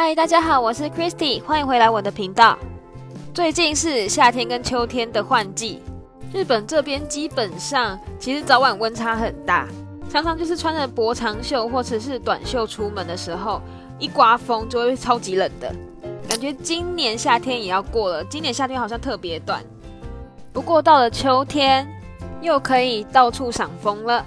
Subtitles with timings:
[0.00, 2.56] 嗨，大家好，我是 Christy，欢迎回来我的频道。
[3.34, 5.82] 最近是夏天跟秋天的换季，
[6.32, 9.66] 日本这边基本上其实早晚温差很大，
[10.08, 13.60] 常常就是穿着薄长袖或者是短袖出门的时候，
[13.98, 15.74] 一刮风就会超级冷的
[16.28, 16.52] 感觉。
[16.52, 19.60] 今年夏天也要过了，今年夏天好像特别短，
[20.52, 21.84] 不过到了秋天
[22.40, 24.24] 又可以到处赏枫了。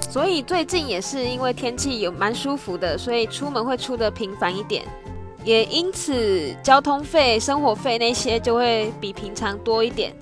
[0.00, 4.84] 所以最近也是因为天气有蛮舒服的，所以出门会出的频繁一点，
[5.44, 10.12] 也因此交通费、生活费那些就会比平常多一点。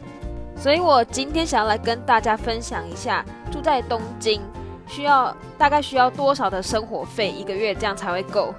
[0.56, 4.40] 所以我今天想要来跟大家分享一下，住在东京
[4.86, 8.54] 需要大概需要多少的生活费一个月，这样才会够。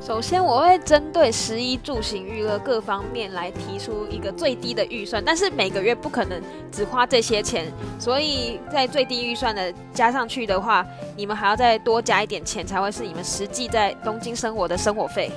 [0.00, 6.40] 首先，我会针对食衣住行娱乐各方面来提出一个最低的预算，但是每个月不可能
[6.70, 7.66] 只花这些钱，
[7.98, 15.32] 所以在最低预算的加上去的话，你们还要再多加一点钱，才会是你们实际在东京生活的生活费。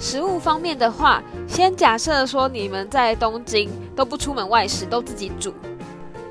[0.00, 5.52] 食物方面的话，先假设说你们在东京都不出门外食，都自己煮。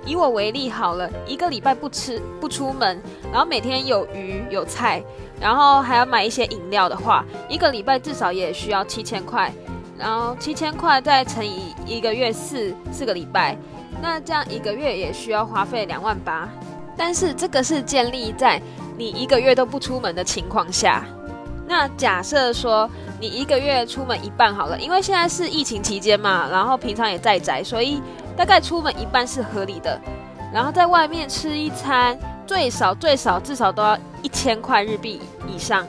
[0.06, 3.00] 以我为例好了，一个礼拜不吃不出门，
[3.32, 5.04] 然后每天有鱼有菜。
[5.40, 9.54] 然后还要买一些饮料的话，一个礼拜至少也需要七千块，
[9.98, 13.56] 然后七千块再乘以一个月四四个礼拜，
[14.02, 16.50] 那这样一个月也需要花费两万八。
[16.98, 18.62] 但是这个是建立在
[18.98, 21.06] 你一个月都不出门的情况下。
[21.70, 22.90] 那假设说
[23.22, 28.02] 你一个月出门一半好了，因为现在是疫情期间嘛，然后平常也在宅，所以
[28.36, 29.98] 大概出门一半是合理的。
[30.52, 32.20] 然后在外面吃一餐。
[32.50, 35.88] 最少最少至少都要一千块日币以上，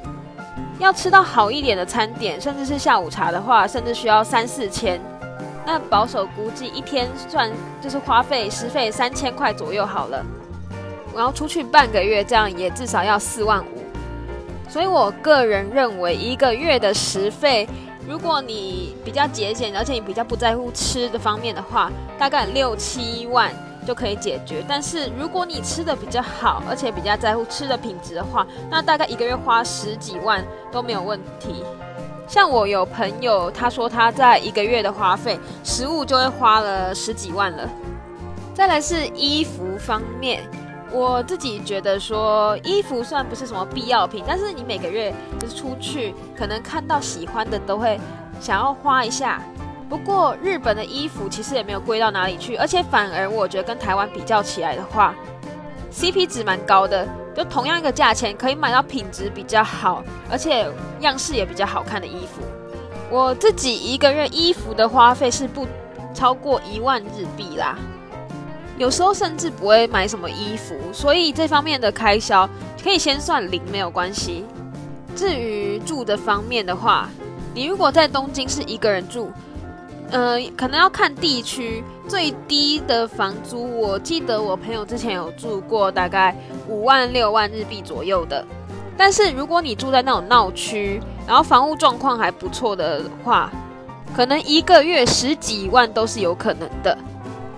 [0.79, 5.01] 要吃到好一点的餐点，甚至是下午茶的话，甚至需要三四千。
[5.65, 7.51] 那保守估计一天算
[7.81, 10.23] 就是花费食费三千块左右好了。
[11.17, 13.80] 然后出去半个月，这样也至少要四万五。
[14.71, 17.69] 所以我个人认为，一个月的食费，
[18.09, 23.53] 如果你比较节俭，而且你比较不在乎吃的方面的话，大概六七万。
[23.87, 31.65] 就可以解决，但是如果你吃的比较好，而且比较在乎吃的品质的话，那大概一个月花十几万都没有问题。
[32.29, 37.69] 像我有朋友，他说他在一个月的花费，食物就会花了十几万了。
[38.55, 40.43] 再来是衣服方面，
[40.93, 47.99] 我自己觉得说衣服算不是什么必要品，但是你每个月就是出去，可能看到喜欢的都会
[48.41, 49.43] 想要花一下。
[49.89, 55.15] 不过日本的衣服其实也没有贵到哪里去，而且反而我觉得跟台湾比较起来的话
[55.93, 57.07] ，CP 值蛮高的。
[57.33, 60.69] 就同样一个价钱，可以买到品质比较好，而且
[60.99, 62.43] 样式也比较好看的衣服。
[63.09, 65.67] 我自己一个月衣服的花费是不
[66.13, 67.79] 超过一万日币啦，
[68.81, 72.49] 有时候甚至不会买什么衣服，所以这方面的开销
[72.83, 74.43] 可以先算零没有关系。
[75.15, 77.07] 至于住的方面的话，
[77.53, 79.31] 你如果在东京是一个人住。
[80.11, 86.35] 呃，可能要看地区，最低的房租，我记得我朋友之前有住过，大概
[86.67, 88.43] 五万六万日币左右的。
[88.97, 90.99] 但是如果你住在那种闹区，
[91.29, 93.53] 然后房屋状况还不错的话，
[94.17, 96.97] 可能一个月十几万都是有可能的。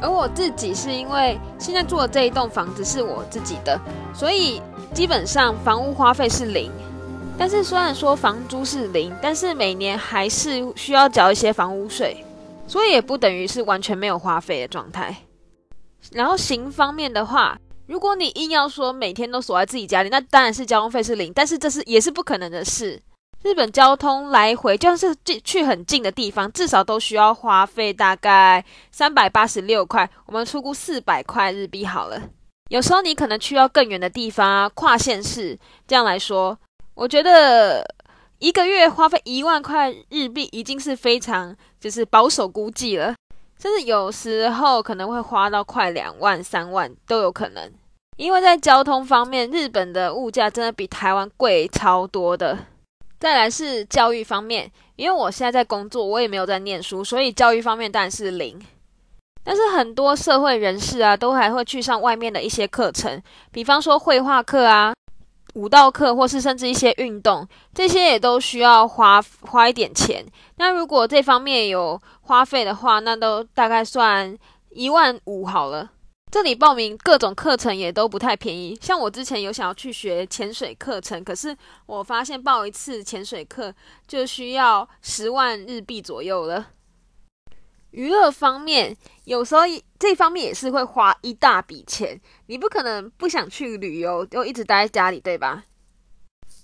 [0.02, 3.80] 而我自己是因为现在住的这一栋房子是我自己的，
[4.12, 4.60] 所以
[4.92, 6.70] 基本上房屋花费是零。
[7.38, 12.22] 但是虽然说房租是零，但是每年还是需要缴一些房屋税。
[12.64, 15.14] 所以也不等于是完全没有花费的状态。
[16.12, 22.98] 然后行方面的话，如果你硬要说每天都锁在自己家里，那当然是交通费是零，但是这是也是不可能的事。
[23.42, 32.22] 日本交通来回就算是去去很近的地方，至少都需要花费大概三百八十六块，我们出估四百块日币好了。
[32.70, 36.58] 有时候你可能去到更远的地方啊，跨县市这样来说，
[36.94, 37.84] 我觉得。
[38.38, 43.14] 一个月花费一万块日币已经是非常就是保守估计了，
[43.56, 47.70] 甚至有时候可能会花到快两万三万都有可能。
[48.16, 52.59] 因为在交通方面，日本的物价真的比台湾贵超多的。
[53.22, 58.60] 再来是教育方面，因为我现在在工作，我也没有在念书，所以教育方面当然是零。
[59.45, 63.22] 但是很多社会人士啊，都还会去上外面的一些课程，
[63.53, 64.92] 比方说绘画课啊。
[65.54, 70.25] 舞蹈课，或是甚至一些运动，这些也都需要花花一点钱。
[70.57, 74.36] 那如果这方面有花费的话，那都大概算
[74.71, 75.89] 一万五好了。
[76.32, 78.74] 这里报名各种课程也都不太便宜。
[78.80, 83.72] 像我之前有想要去学潜水课程，可是我发现报一次潜水课
[84.08, 86.70] 就需要十万日币左右了。
[87.90, 89.60] 娱乐方面，有时候
[89.98, 92.18] 这方面也是会花一大笔钱。
[92.46, 95.64] 你不可能不想去旅游，就一直待在家里，对吧？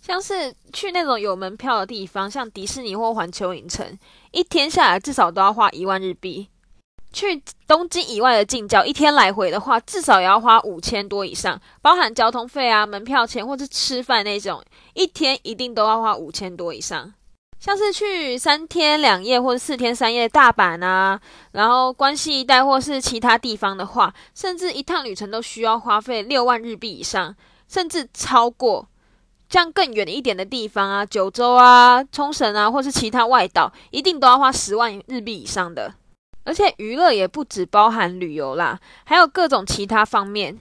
[0.00, 3.98] 像是去那种有门票的地方，像迪士尼或环球影城，
[4.30, 6.48] 一天下来至少都要花一万日币。
[7.12, 14.62] 去东京以外的近郊，一天来回的话，至少也要花五千多以上，包含交通费啊、门票钱或是吃饭那种，
[14.94, 17.12] 一天一定都要花五千多以上。
[17.58, 21.20] 像是去三天两夜或者四天三夜大阪啊，
[21.52, 27.34] 然后关西一带或是其他地方的话，甚至一趟旅程都需要花费六万日币以上，
[27.66, 28.87] 甚至超过。
[29.49, 35.94] 这样更远一点的地方啊，九州啊、冲绳啊，或是其他外岛，一定都要花十万日币以上的。
[36.48, 40.58] 而且娱乐也不只包含旅游啦，还有各种其他方面。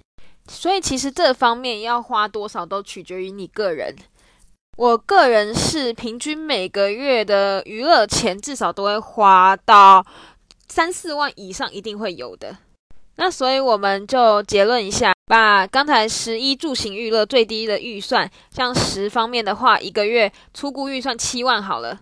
[0.49, 3.95] 所以其实这方面要花多少都取决于你个人。
[4.77, 10.05] 我个人是平均每个月的娱乐钱至少都会花到
[10.67, 12.57] 三四万以上，一定会有的。
[13.15, 22.01] 那所以我们就结论一下，把刚才十一住行娱乐最低的预算，像十方面的话，一个月出估预算七万好了。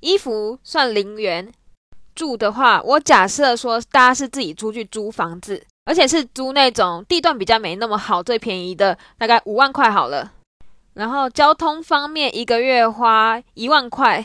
[0.00, 1.52] 衣服算零元，
[2.18, 10.32] 住的话，我假设说大家是自己出去租房子，而且是租那种地段比较没那么好、最便宜的，大概五万块好了。
[10.94, 14.24] 然后交通方面，一个月花一万块；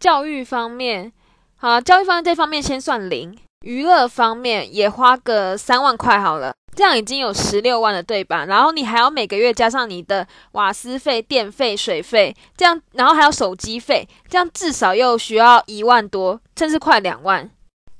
[0.00, 1.12] 教育方面，
[1.56, 8.44] 好，教育方面这方面先算零；娱乐方面也花个三万块好了，这样已经有十六万了，对吧？
[8.44, 17.50] 然后你还要每个月加上你的瓦斯费、电费、水费，这样，然后还有手机费，这样至少又需要一万多，甚至快两万。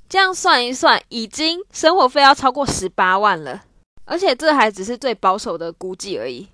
[0.07, 3.61] 这样算一算，已经生活费要超过十八万了，
[4.05, 6.47] 而且这还只是最保守的估计而已。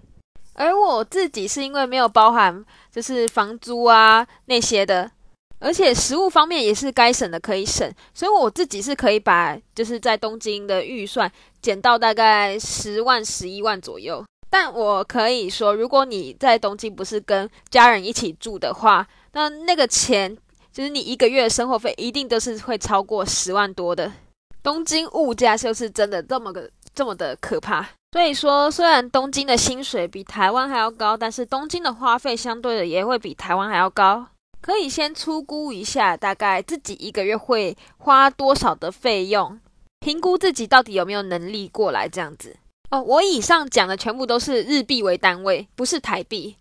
[0.56, 5.12] 而我自己是因为没有包含就是房租啊那些的，
[5.60, 11.32] 而且食物方面也是该省的可以省，所以我自己是可以把就是在东京的预算
[11.62, 14.24] 减到大概十万十一万左右。
[14.50, 20.38] 但我可以说，如果你在东京不是跟家人一起住的话，那那个钱
[20.72, 24.12] 就是你一个月生活费一定都是会超过十万多的。
[24.62, 27.88] 东京物价就是真的这么个这么的可怕。
[28.14, 34.26] 所以说，虽然东京的薪水比台湾还要高，但是东京的花费相对的也会比台湾还要高。
[34.66, 39.60] 可以先粗估一下，大概自己一个月会花多少的费用，
[40.00, 42.58] 评估自己到底有没有能力过来这样子。
[42.90, 46.56] 哦，我以上讲的全部都是日币为单位，不是台币，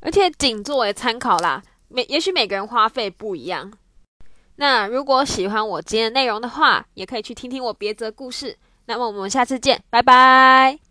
[0.00, 1.62] 而且仅作为参考啦。
[1.88, 3.70] 每也许每个人花费不一样。
[4.56, 8.56] 那如果喜欢我今天的内容的话，也可以去听听我别则故事。
[8.86, 10.89] 那么我们下次见，拜拜。